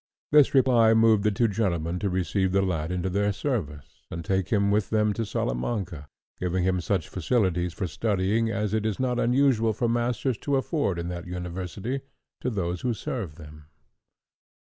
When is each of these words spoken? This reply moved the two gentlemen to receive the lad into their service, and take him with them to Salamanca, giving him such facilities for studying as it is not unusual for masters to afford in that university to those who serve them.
This 0.31 0.55
reply 0.55 0.95
moved 0.95 1.21
the 1.23 1.29
two 1.29 1.47
gentlemen 1.47 1.99
to 1.99 2.09
receive 2.09 2.53
the 2.53 2.63
lad 2.63 2.91
into 2.91 3.07
their 3.07 3.31
service, 3.31 4.01
and 4.09 4.25
take 4.25 4.49
him 4.49 4.71
with 4.71 4.89
them 4.89 5.13
to 5.13 5.23
Salamanca, 5.27 6.07
giving 6.39 6.63
him 6.63 6.81
such 6.81 7.07
facilities 7.07 7.71
for 7.71 7.85
studying 7.85 8.49
as 8.49 8.73
it 8.73 8.83
is 8.83 8.99
not 8.99 9.19
unusual 9.19 9.73
for 9.73 9.87
masters 9.87 10.39
to 10.39 10.55
afford 10.55 10.97
in 10.97 11.07
that 11.09 11.27
university 11.27 12.01
to 12.39 12.49
those 12.49 12.81
who 12.81 12.95
serve 12.95 13.35
them. 13.35 13.65